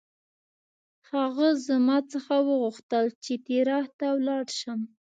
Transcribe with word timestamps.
هغه 1.11 1.47
زما 1.67 1.97
څخه 2.11 2.35
وغوښتل 2.47 3.05
چې 3.23 3.33
تیراه 3.47 3.85
ته 3.97 4.07
ولاړ 4.17 4.45
شم. 4.59 4.79